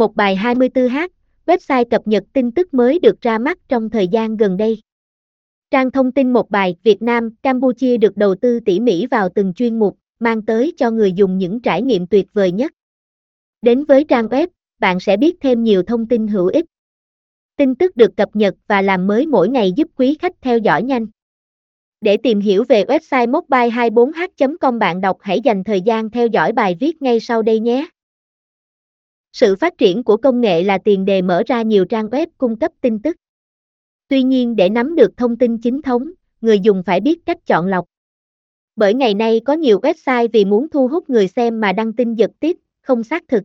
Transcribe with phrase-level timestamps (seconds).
[0.00, 1.08] Một bài 24h,
[1.46, 4.80] website cập nhật tin tức mới được ra mắt trong thời gian gần đây.
[5.70, 9.54] Trang thông tin một bài Việt Nam, Campuchia được đầu tư tỉ mỉ vào từng
[9.54, 12.72] chuyên mục, mang tới cho người dùng những trải nghiệm tuyệt vời nhất.
[13.62, 16.64] Đến với trang web, bạn sẽ biết thêm nhiều thông tin hữu ích.
[17.56, 20.82] Tin tức được cập nhật và làm mới mỗi ngày giúp quý khách theo dõi
[20.82, 21.06] nhanh.
[22.00, 26.76] Để tìm hiểu về website mobile24h.com bạn đọc hãy dành thời gian theo dõi bài
[26.80, 27.88] viết ngay sau đây nhé.
[29.32, 32.58] Sự phát triển của công nghệ là tiền đề mở ra nhiều trang web cung
[32.58, 33.16] cấp tin tức.
[34.08, 36.10] Tuy nhiên để nắm được thông tin chính thống,
[36.40, 37.84] người dùng phải biết cách chọn lọc.
[38.76, 42.14] Bởi ngày nay có nhiều website vì muốn thu hút người xem mà đăng tin
[42.14, 43.42] giật tít, không xác thực.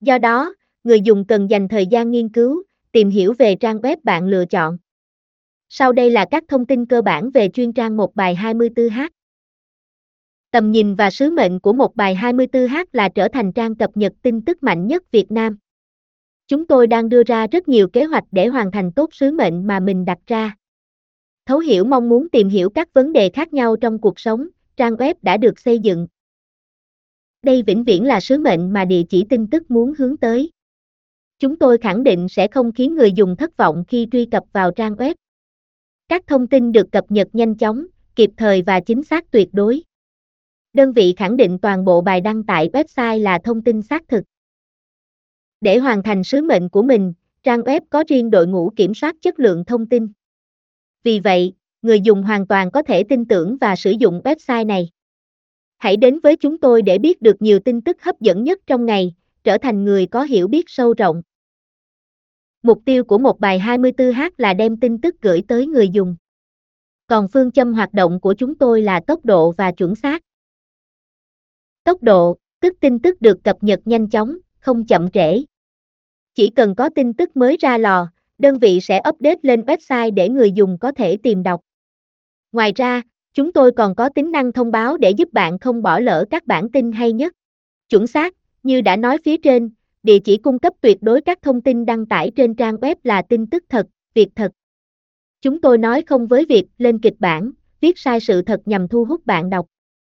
[0.00, 0.54] Do đó,
[0.84, 4.44] người dùng cần dành thời gian nghiên cứu, tìm hiểu về trang web bạn lựa
[4.44, 4.78] chọn.
[5.68, 9.08] Sau đây là các thông tin cơ bản về chuyên trang một bài 24h.
[10.56, 14.12] Tầm nhìn và sứ mệnh của một bài 24h là trở thành trang cập nhật
[14.22, 15.58] tin tức mạnh nhất Việt Nam.
[16.48, 19.66] Chúng tôi đang đưa ra rất nhiều kế hoạch để hoàn thành tốt sứ mệnh
[19.66, 20.56] mà mình đặt ra.
[21.46, 24.94] Thấu hiểu mong muốn tìm hiểu các vấn đề khác nhau trong cuộc sống, trang
[24.94, 26.06] web đã được xây dựng.
[27.42, 30.50] Đây vĩnh viễn là sứ mệnh mà địa chỉ tin tức muốn hướng tới.
[31.38, 34.70] Chúng tôi khẳng định sẽ không khiến người dùng thất vọng khi truy cập vào
[34.70, 35.14] trang web.
[36.08, 39.82] Các thông tin được cập nhật nhanh chóng, kịp thời và chính xác tuyệt đối.
[40.76, 44.24] Đơn vị khẳng định toàn bộ bài đăng tại website là thông tin xác thực.
[45.60, 49.16] Để hoàn thành sứ mệnh của mình, trang web có riêng đội ngũ kiểm soát
[49.22, 50.08] chất lượng thông tin.
[51.02, 54.90] Vì vậy, người dùng hoàn toàn có thể tin tưởng và sử dụng website này.
[55.78, 58.86] Hãy đến với chúng tôi để biết được nhiều tin tức hấp dẫn nhất trong
[58.86, 61.22] ngày, trở thành người có hiểu biết sâu rộng.
[62.62, 66.16] Mục tiêu của một bài 24h là đem tin tức gửi tới người dùng.
[67.06, 70.25] Còn phương châm hoạt động của chúng tôi là tốc độ và chuẩn xác.
[71.86, 75.42] Tốc độ, tức tin tức được cập nhật nhanh chóng, không chậm trễ.
[76.34, 80.28] Chỉ cần có tin tức mới ra lò, đơn vị sẽ update lên website để
[80.28, 81.60] người dùng có thể tìm đọc.
[82.52, 83.02] Ngoài ra,
[83.34, 86.46] chúng tôi còn có tính năng thông báo để giúp bạn không bỏ lỡ các
[86.46, 87.32] bản tin hay nhất.
[87.88, 89.70] Chuẩn xác, như đã nói phía trên,
[90.02, 93.22] địa chỉ cung cấp tuyệt đối các thông tin đăng tải trên trang web là
[93.22, 94.52] tin tức thật, việc thật.
[95.42, 99.04] Chúng tôi nói không với việc lên kịch bản, viết sai sự thật nhằm thu
[99.04, 99.66] hút bạn đọc.